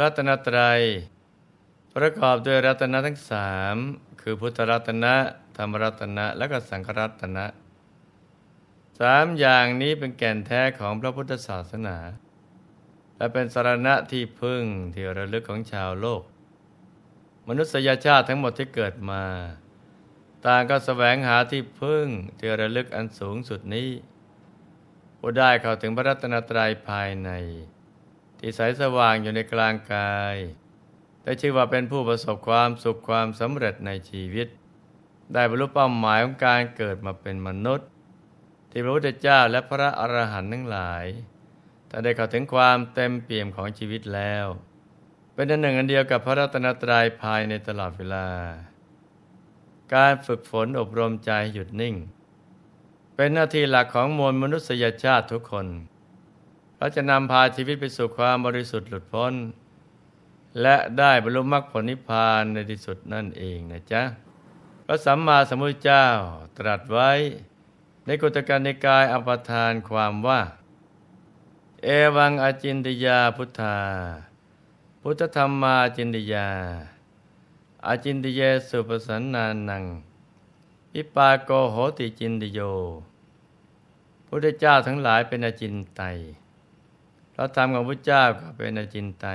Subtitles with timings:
[0.00, 0.80] รัตนตรัย
[1.96, 3.76] ประกอบด้วยรัตนะทั้งสาม
[4.20, 5.14] คือพุทธรัตนะ
[5.56, 7.46] ธรรมรัตนะ และก็สังฆรัตนะ
[9.00, 11.96] สามอย่างนี้เป็นแก่นแท้ของพระพุทธศาสนา
[13.16, 14.62] และเป็นสารณะที่พึ่ง
[14.94, 16.22] ที่ระลึกของชาวโลก
[17.48, 19.24] มนุษยชาติทั้งหมดที่เกิดมา
[20.46, 22.06] ต่างก็แสวงหาที่พึ่ง
[22.38, 23.88] ที่ระลึกอันสูงสุดนี้
[25.18, 27.30] ผู้ได้เข้าถึงพระรัตนตรัยภายใน
[28.40, 30.36] ที่ใสสว่างอยู่ในกลางกาย
[31.22, 34.48] ได้ชื่อว่าเป็นผู้ประสบความสุขความสำเร็จในชีวิต
[35.32, 37.88] ได้บรรลุเป้าหมายของการเกิดมาเป็นมนุษย์
[38.70, 41.04] ที่พระพุทธเจ้าและพระอรหันต์ทั้งหลาย
[41.90, 44.46] ถ้าได้เข้าถึงความเต็มเปี่ยมของชีวิตแล้ว
[45.34, 48.26] เป็นอันหนึ่งอันเดียวกับพระรัตนตรัยภายในตลอดเวลา
[49.94, 51.94] การฝึกฝนอบรมใจหยุดนิ่ง
[53.14, 55.66] เป็นหน้าที่หลักของมวลมนุษยชาติทุกคน
[56.80, 59.34] เราจะนำพาชีวิตไปสู่ความบริสุทธิ์หลุดพ้น
[60.62, 64.02] และได้บรรลุมรรคผลนิพพานในที่สุดนั่นเองนะจ๊ะ
[64.86, 66.06] พระสัมมาสัมพุทธเจ้า
[66.58, 67.10] ตรัสไว้
[68.04, 70.40] ในกุตการในกายอภทานความว่า
[71.84, 73.78] เอวังอาจินติยาพุทธา
[75.02, 76.48] พุทธธรรมาจินติยา
[77.86, 79.84] อาจินติเยสุปสันนานัง
[80.94, 82.60] อิปาโกโหติจินติโย
[84.26, 86.02] พุทธเจ้าทั้งหลายเป็นอาจินไต
[87.40, 89.26] ระธรรมของพุทธเจ้าก็เป็นอจินไต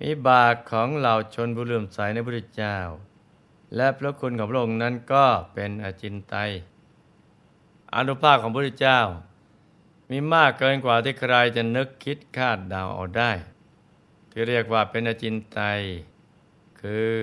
[0.00, 2.76] มีบาทของเหล่าชนผู้เลื่อมใสในพระเจ้า
[3.76, 6.50] และพระคุณของพระองค์นั้นก็เป็นอจินไตย
[7.94, 9.00] อนุภาพของพระเจ้า
[10.10, 13.32] มีมากเกินกว่าที่ใครจะนึกคิดคาดเดาเอาได้
[14.30, 15.80] ที่เรียกว่าเป็นอจินไตย
[16.80, 17.16] คือ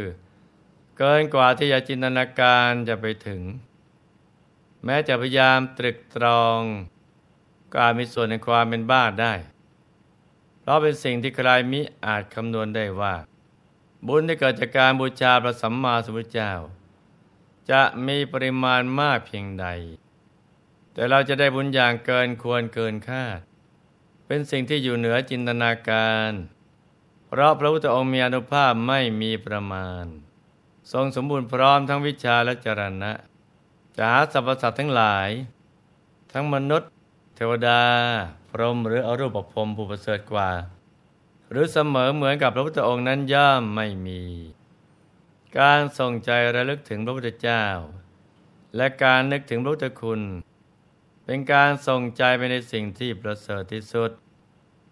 [0.97, 3.41] เกินกว่าที่จะจินตนาการจะไปถึง
[4.83, 6.61] แม้จะพยายามตรึกตรอง
[7.71, 9.33] ก็อาจมีส่วนในความเป็นบ้าได้
[10.59, 13.15] เพราะเป็นสิ่งที่ใครมิอาจคำนวณได้ว่า
[14.07, 16.53] บุญที่เกิดจากการบูชาพระสัมมาสัมพุทธเจ้า
[17.71, 19.67] จะมีปริมาณมากเพียงใด
[20.93, 23.39] แต่เราจะได้บุญอย่างเกินควรเกินคาด
[24.25, 26.31] เป็นสิ่งที่อยู่เหนือจินตนาการ
[27.27, 30.05] เพราะพระพุทธองค์มีอนุภาพไม่มีประมาณ
[30.91, 33.11] ทรงสมบูรณ์พร้อมทั้งวิชาและจรณะ
[33.97, 35.29] จะหาสรรพสัตว์ทั้งหลาย
[36.31, 36.91] ทั้งมนุษย์
[37.39, 37.81] ทวดา
[38.49, 40.49] พรหมหรืออรูปภพผู้ประเสริฐกว่า
[41.49, 44.21] หรือเสมอเหมือนกับพระพุทธองค์นั้นย่อมไม่มี
[45.59, 47.65] การส่งใจระลึกถึงพระพุทธเจ้า
[48.75, 50.21] และการนึกถึงพระพุทธคุณ
[51.25, 54.11] เป็นการส่งใจไปในสิ่งที่ประเสริฐที่สุด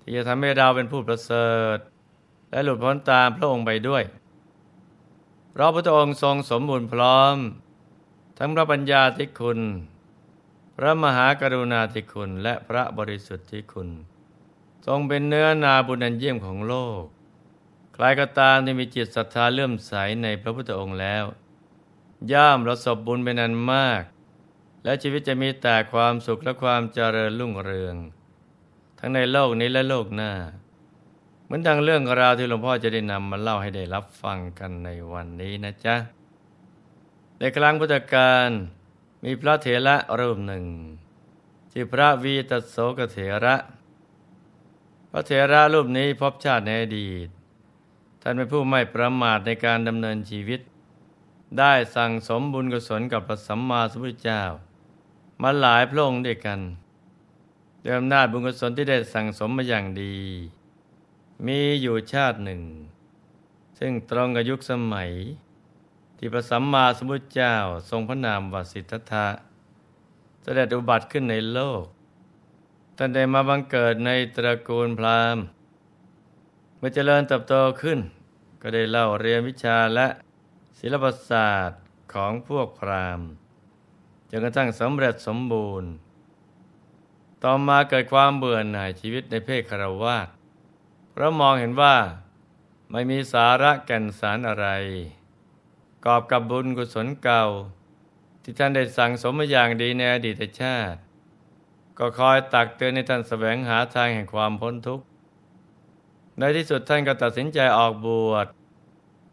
[0.02, 1.78] ที่จะทำให้เราเป็นผู้ประเสริฐ
[2.52, 4.04] และหลุดพ้นตามพระองค์ไปด้วย
[5.52, 7.36] เพราะพระพุทธองค์ทรงสมบูรณ์พร้อม
[8.38, 9.60] ทั้งพระปัญญาที่คุณ
[10.80, 13.90] พระมหากรุณาธิคุณและพระบริสุทธิคุณ
[14.86, 17.04] ทรงเป็นเนื้อนาบุญอันเยี่ยมของโลก
[17.94, 19.94] ใครก็ตามที่มีจิตศรัทธาเลื่อมใส
[20.24, 21.24] ในพระพุทธองค์แล้ว
[22.32, 24.04] ย่อมประสบบุญเป็นอันมาก
[24.84, 27.96] และชีวิตจะมีแต่ความสุขและความเจริญรุ่งเรือง
[29.00, 30.32] ทั้งในโลกนี้และโลกหน้า
[31.44, 35.96] เหมือนดังเรื่องราวที่หลวงพ่อจะได้นำมาเล่าให้ได้รับฟังกันในวันนี้นะจ๊ะ
[37.40, 38.50] ในครั้งพุทธกาล
[39.24, 40.66] มีพระเถระรูปหนึ่ง
[41.72, 43.56] ที่พระวีตโสกเถระ
[45.12, 47.28] พระเถระรูปนี้พบชาติในอดีต
[48.22, 50.62] ท่านเป็นผู้ไม่ประมาทในการดำเนินชีวิต
[51.60, 54.44] ได้สั่งสมบุญกุศลกับพระสัมมาสัมพุทธเจ้า
[55.42, 56.60] มาหลายพระองค์ด้วยกัน
[57.84, 60.16] ด้วยอำนาจบุญกุศลที่ได้สั่งสมมาอย่างดี
[61.46, 62.62] มีอยู่ชาติหนึ่ง
[63.80, 65.12] ซึ่งตรงกับยุคสมัย
[66.18, 67.56] ที่พระสัมมาสัมพุทธเจ้า
[67.90, 69.28] ทรงพระนามวสิทธัตถะ
[70.42, 71.84] เสด็จอุบัติขึ้นในโลก
[72.98, 75.44] ท่านได้มาบังเกิดในตระกูลพราหมณ์
[76.78, 78.00] เมื่อเจริญเติบโตขึ้น
[78.62, 80.08] ก็ได้เล่าเรียนวิชาและ
[80.80, 81.82] ศิลปศาสตร์
[82.14, 83.28] ของพวกพราหมณ์
[84.30, 85.90] จนกระทั่งสำเร็จสมบูรณ์
[87.44, 90.28] ต่อมาเกิดความเบื่อหน่ายชีวิตในเพศคารวาส
[91.12, 91.96] เพราะมองเห็นว่า
[92.92, 94.68] ไม่มีสาระแก่นสารอะไร
[96.08, 97.44] กอบกับบุญกุศลเก่า
[98.44, 101.00] ที่ท่านได้สั่งสมมาอย่างดีในอดีตชาติ
[101.98, 105.06] ก็คอยตักเตือนในท่านแสวงหาทางแห่งความพ้นทุกข์
[106.38, 108.48] ในที่สุดท่านก็ตัดสินใจออกบวช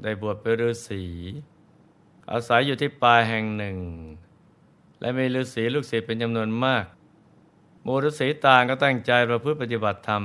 [0.03, 1.05] ได้บวชเป็นฤาษี
[2.31, 3.77] อาศัยอยู่ที่ป่าแห่งหนึ่ง
[5.01, 6.85] และมีฤาษีลูกศิษย์เป็นจำนวนมาก
[7.87, 10.23] มูฤาษีต่างก็ตั้งใจประพฤติปฏิบัติธรรม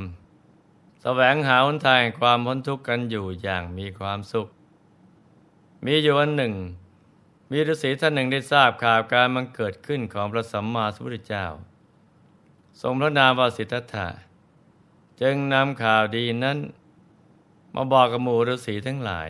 [1.02, 4.50] แสวงหาหนทางแห่งความพ้นทุกข์กันอยู่อย่างมีความสุข
[5.86, 6.54] มีอยู่วันหนึ่ง
[7.52, 11.46] มีฤาษีท่านหนึ่งได้ทราบข่าวการมันเกิดขึ้นของพระสัมมาสัมพุทธเจ้า
[12.82, 14.08] ทรงพระนามว่าสิทธัตถะ
[15.22, 16.58] จึงนำข่าวดีนั้น
[17.76, 19.30] มาบอกกับหมู่ฤาษีทั้งหลาย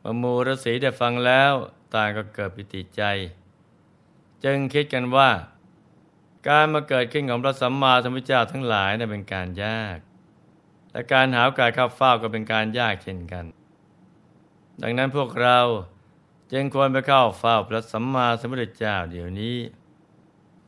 [0.00, 1.52] เมื่อหมู่ฤาษีได้ฟังแล้ว
[1.94, 3.02] ต่างก็เกิดปิติใจ
[4.44, 5.30] จึงคิดกันว่า
[6.48, 9.98] การมาเกิดขึ้นของพระสัมมาสัมพุทธเจ้าทั้งหลายนั้นเป็นการยาก
[10.92, 13.44] และการหาโอกาสเข้าเฝ้าก็เป็นการยากเช่นกัน
[14.82, 15.58] ดังนั้นพวกเรา
[16.52, 19.58] จึงควรไปเข้าเฝ้าพระสัมมาสัมพุทธเจ้าเดี๋ยวนี้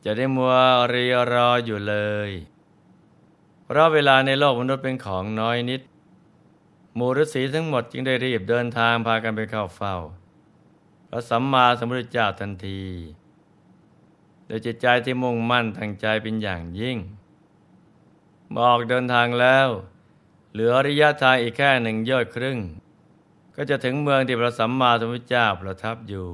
[0.03, 0.53] จะได้มัว
[0.93, 1.95] รีรออยู่เล
[2.29, 2.31] ย
[3.65, 5.81] เพราะเวลาในโลกมนุษย์เป็นของน้อยนิด
[6.95, 9.95] หมู่ฤาษีทั้งหมดจึงได้รีบเดินทางพากันไปเข้าเฝ้า
[11.09, 12.83] พระสัมมาสัมพุทธเจ้าทันที
[14.45, 16.97] โดยจิตใจที่มุ่งมั่นตั้งใจเป็นอย่างยิ่ง
[18.57, 19.67] บอกเดินทางแล้ว
[20.51, 22.59] เหลือระยะทางอีกแค่หนึ่งย่อยครึ่ง
[23.55, 26.29] ก็จะถึงเมืองที่พระสัมมาสัมพุทธเจ้าประทับอยู่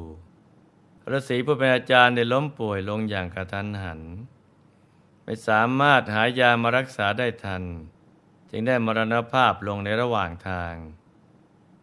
[1.12, 4.02] ฤาษีผู้เป็นอาจารย์ได้ล้มป่วยลงอย่างกระทันหัน
[5.24, 7.64] ไม่สามารถหายามารักษาได้ทัน
[8.50, 10.74] จึงได้มรณภาพลงในระหว่างทาง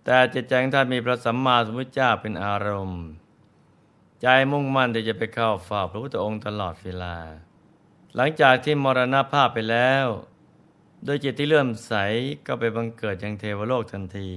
[0.05, 3.05] แต่จิตใจท่านมีพระสัมมาสัมพุทธเจ้าเป็นอารมณ์
[4.23, 7.17] ใจมุ่งมั่นที่จะไปเข้าเฝ้าพระพุทธองค์ตลอดเวลา
[8.15, 10.07] หลังจากที่มรณภาพไปแล้ว
[11.05, 11.93] โดยจิตที่เลื่อมใส
[12.47, 14.31] ก็ไปบังเกิดยังเทวโลกทันที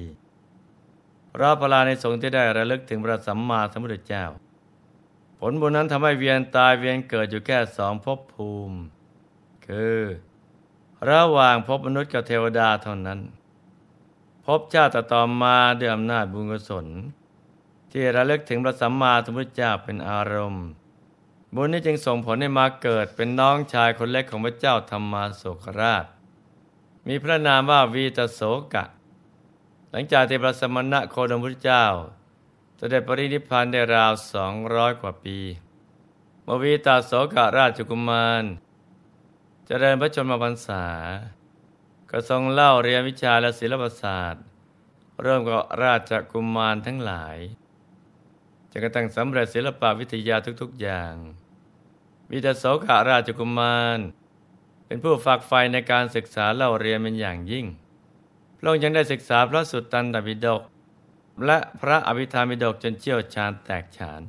[1.32, 4.26] เพราะพลาในสงฆ์ที่ได้ระลึกถึงพระสัมมาสัมพุทธเจ้า
[5.40, 8.78] ผลบุญนั้นทำให้เวียนตายเวียนเกิดอยู่แค่สองภพภูมิ
[9.68, 10.00] คือ
[11.10, 13.20] ระหว่างภพมนุษย์กับเทวดาเท่านั้น
[14.46, 16.88] ภพชาติต่อมาด้วยอำนาจบุญกุศล
[17.92, 20.68] ที่ระลึกถึงพระสัมมาสัมพุทธเจ้าเป็นอารมณ์
[21.56, 26.06] บุญนี้จึงส่งผลให้มาเกิดเป็นน้องชายคนเล็กของพระเจ้าธรรมาโศกราช
[27.08, 28.42] มีพระนามว่าวีตโส
[28.74, 28.84] กะ
[29.92, 31.86] หลังจากที่พระสมณะโคดมพุทธเจ้า
[32.78, 35.38] เสด็จปรินิพพานได้ราวสองร้อยกว่าปี
[36.46, 38.44] มวีตาโสกะราชกุมาร
[39.66, 40.86] เจริญพระชนมพรรษา
[42.10, 44.44] ก็ทรงเล่าเรียนวิชาและศิลปศาสตร์
[45.22, 47.38] เริ่มกับราชกุมารทั้งหลาย
[48.72, 51.14] จนกระทั่งสำเร็จศิลปวิทยาทุกๆอย่าง
[52.32, 54.00] วิทยโสขาราชกุมาร
[54.86, 57.66] เป็นผู้ฝากไฟในการศึกษาเล่าเรียนเป็นอย่างยิ่ง
[58.60, 60.62] พระองค์ยังได้ศึกษาพระสุตตันตปิฎก
[61.46, 64.22] และพระอภิธรรมปิฎกจนเชี่ยวชาญแตกฉาน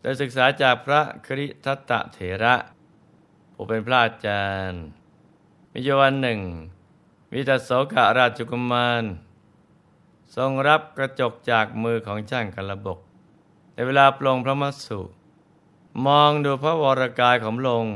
[0.00, 2.54] ได้ศึกษาจากพระคริทัตตเถระ
[3.52, 4.82] ผู้เป็นพระอาจารย์
[5.72, 6.40] มีวันหนึ่ง
[7.32, 9.04] วิตาโสกะราชกุมาร
[10.36, 12.98] ทรงรับกระจกจากมือของช่างกระบก
[13.72, 15.00] ในเวลาปลงพระมัสสุ
[16.06, 17.86] มองดูพระวรกายของลง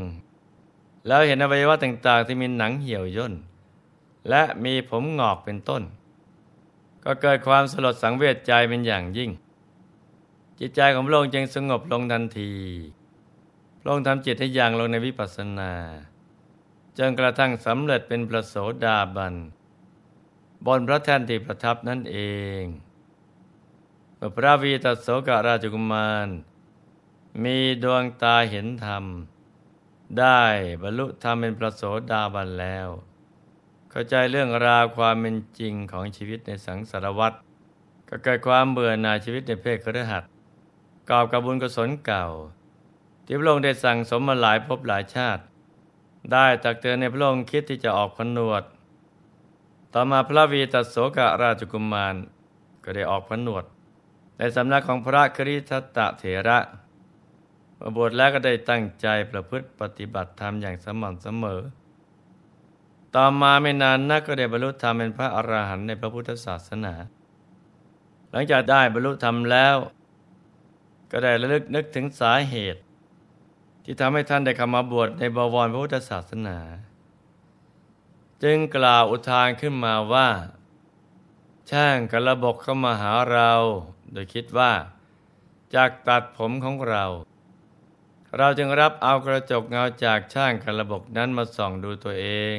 [1.06, 3.34] แล้วเห็นอวัยวะต่างๆ ที่มีหนังเหี่ยวย่น
[4.30, 5.82] และมีผมงอกเป็นต้น
[7.04, 9.30] ก็เกิดความสลดสังเวชใจเป็นอย่างยิ่ง
[10.58, 12.52] จิตใจของพระองค์จึงสงบลงทันที
[13.80, 15.73] พระองค์ทำจิตให้ย่างลงในวิปัสสนา
[16.99, 18.54] จนกระทั่งสำเร็จเป็นประโส
[18.85, 19.35] ดาบัน
[20.66, 22.18] บนพระแท่นที่ประทับนั่นเอ
[22.61, 22.62] ง
[24.16, 26.28] เมื่อพระวีตโสกราชกุมาร
[27.42, 29.04] มีดวงตาเห็นธรรม
[30.18, 30.42] ได้
[30.82, 32.88] บรรลุธรรมเป็นประโสดาบันแล้ว
[33.90, 37.33] เข้าใจเรื่องราวความเป็นจริงของชีวิตในสังสารวัฏ
[38.09, 40.23] ก็เกิดความเบื่อหน่ายชีวิตในเพศครหัส
[41.11, 42.26] กอบกับบุญกุศลเก่า
[43.25, 45.42] ที่พระองค์ได้สั่งสมมาหลายภพหลายชาติ
[46.33, 48.62] ได้ตักเตือนในพระองค์คิดที่จะออกพนวด
[49.92, 52.14] ต่อมาพระวีตโสกราชกุมาร
[52.85, 53.64] ก็ได้ออกพนวด
[54.38, 56.59] ในสำนักของพระคริทัตเถระ
[57.97, 61.61] บวชแล้วก็ได้ตั้งใจประพฤติปฏิบัติธรรมอย่างสม่ำเสมอ
[63.15, 66.95] ต่อมาไม่นานนักก็ได้บรรลุธรรมเป็นพระอรหันต์ในพระพุทธศาสนา
[68.31, 69.77] หลังจากได้บรรลุธรรมแล้ว
[71.11, 72.83] ก็ได้ระลึกนึกถึงสาเหตุ
[73.85, 76.59] ที่ทำให้ท่านได้เข้ามาบวชในบวรพระพุทธศาสนา
[78.43, 80.29] จึงกล่าวอุทานขึ้นมาว่า
[81.71, 83.50] ช่างกระบกเข้ามาหาเรา
[84.12, 84.73] โดยคิดว่า
[85.75, 87.05] จากตัดผมของเรา
[88.37, 92.59] เราจึงรับเอากระจกเงาจากช่างกระบกนั้นมาส่องดูตัวเอง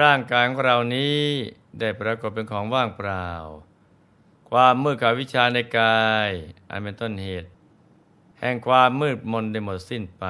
[0.00, 1.18] ร่างกายของเรานี้
[1.80, 3.28] ได้ปรากฏเป็นของว่างเปล่า
[4.50, 6.30] ความมืดกับวิชาในกาย
[6.70, 7.48] อันเป็นต้นเหตุ
[8.40, 10.24] แห่งความมืดมนได้หมดสิ้นไป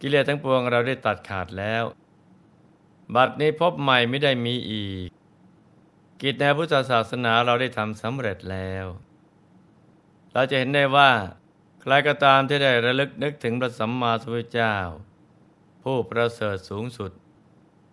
[0.00, 1.84] กิเลสทั้งปวงเราได้ตัดขาดแล้ว
[3.14, 5.08] บัดนี้พบใหม่ไม่ได้มีอีก
[6.22, 8.86] กิจในพุทธศาสนาเราได้ทำสำเร็จแล้ว
[10.32, 11.10] เราจะเห็นได้ว่า
[11.80, 14.76] ใครก็ตามที่ได้ระลึกนึกถึงพระสัมมาสัมพุทธเจ้า
[15.82, 17.10] ผู้ประเสริฐสูงสุด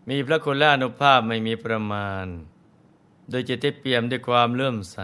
[0.09, 2.25] มีพระคุณและอนุภาพไม่มีประมาณ
[3.29, 4.99] โดยจิตที่เปี่ยมด้วยความเลื่อมใส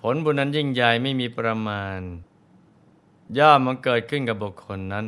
[0.00, 2.00] ผลบุญนั้นยิ่งใหญ่ไม่มีประมาณ
[3.38, 5.06] ย่อมมันเกิดขึ้นกับบุคคลนั้น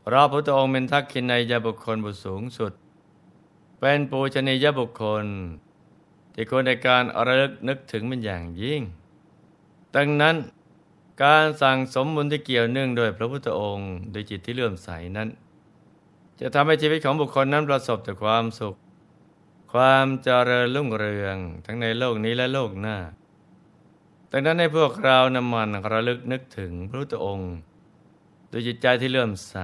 [0.00, 2.72] เพราะพระพุทธองค์เป็นทักขินในยบุคคลบุสูงสุด
[3.78, 5.24] เป็นปูชนียบุคคล
[6.34, 8.82] ที่ควรในการระลึกนึกถึงเป็นอย่างยิ่ง
[9.96, 10.36] ดังนั้น
[11.22, 15.28] การสั่งสมบุญที่เกี่ยวเนื่องโดยพระพุทธองค์โดยจิตที่เลื่อมใสนั้น
[16.40, 18.76] จะทำให้ชีวิตของบุคคลนั้นประสบแต่ความสุข
[19.72, 22.96] ความเจริญรุ่งเรืองทั้งในโลกนี้และโลกหน้า
[24.30, 27.54] ดังนั้นให้พวกเรานำมันระลึกนึกถึงพระพุทธองค์
[28.48, 29.56] โดยจิตใจที่เลื่อมใส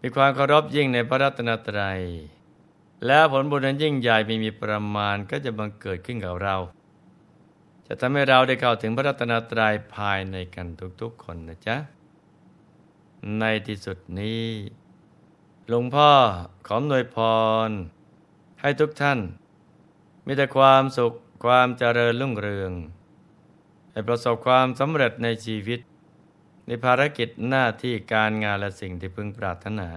[0.00, 2.00] มีความเคารพยิ่งในพระรัตนตรัย
[3.06, 6.56] และผลบุญนั้นยิ่งใหญ่ไม่มีประมาณก็จะบังเกิดขึ้นกับเรา
[7.86, 10.66] จะทำให้เราได้เข้าถึงพระรัตนตรัยภายในกัน
[11.00, 11.76] ทุกๆคนนะจ๊ะ
[13.38, 14.42] ในที่สุดนี้
[15.68, 16.10] หลวงพ่อ
[16.66, 17.18] ขออวยพ
[17.68, 17.70] ร
[18.60, 19.20] ให้ทุกท่าน
[20.26, 21.12] มีแต่ความสุข
[21.44, 22.72] ความเจริญรุ่งเรือง
[23.90, 25.80] ให้ประสบความสำเร็จในชีวิต
[26.66, 29.88] ในภารกิจหน้าที่การงานและสิ่งที่พึงปรารถนา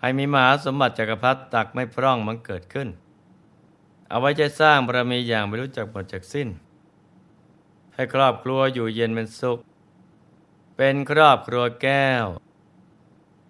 [0.00, 2.88] ให้มีมหาสมบัติจักรพรรดิตักไม่พร่องมันเกิดขึ้น
[4.08, 6.48] เอาไว้จะสร้างบารมีอย่างไม่รู้จักหมดจากสิ้น
[7.94, 9.58] ให้ครอบครัวอยู่เย็นเป็นสุข
[10.76, 12.26] เป็นครอบครัวแก้ว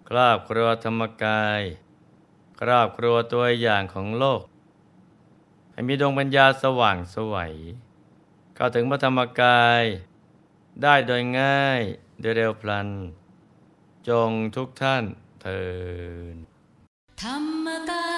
[0.09, 1.61] ครอบครัวธรรมกาย
[2.61, 4.43] ครอบครัวตัวอย่างของโลก
[5.71, 7.53] ให้มีดวงปัญญาสว่างสวัย
[8.55, 9.83] เข้าถึงพระธรรมกาย
[10.81, 11.81] ได้โดยง่าย
[12.19, 12.89] โดยเร็วพลัน
[14.07, 15.03] จงทุกท่าน
[15.41, 15.63] เทิ
[16.33, 16.35] น
[17.21, 18.12] ธรรมกา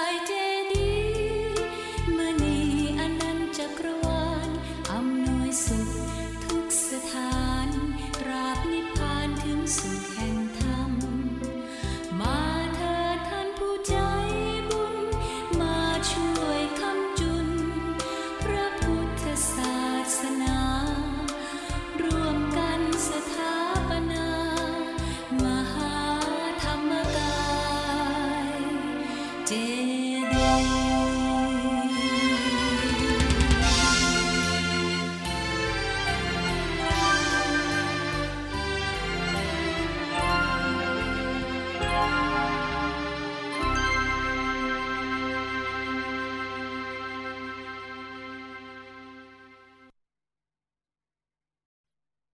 [29.46, 30.85] did it.